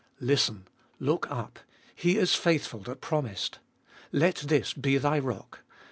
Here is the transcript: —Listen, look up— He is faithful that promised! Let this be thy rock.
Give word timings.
—Listen, 0.33 0.67
look 0.99 1.29
up— 1.29 1.59
He 1.95 2.17
is 2.17 2.33
faithful 2.33 2.79
that 2.79 3.01
promised! 3.01 3.59
Let 4.11 4.37
this 4.37 4.73
be 4.73 4.97
thy 4.97 5.19
rock. 5.19 5.59